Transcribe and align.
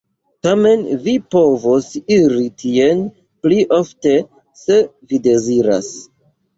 Tamen 0.45 0.79
vi 1.03 1.13
povos 1.35 1.91
iri 2.17 2.47
tien 2.65 3.05
pli 3.45 3.63
ofte, 3.81 4.19
se 4.67 4.83
vi 5.09 5.25
deziras. 5.33 5.97